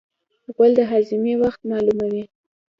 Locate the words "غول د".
0.53-0.79